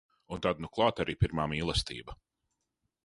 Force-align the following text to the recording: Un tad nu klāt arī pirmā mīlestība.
Un 0.35 0.39
tad 0.45 0.63
nu 0.63 0.69
klāt 0.77 1.01
arī 1.03 1.15
pirmā 1.25 1.45
mīlestība. 1.53 2.17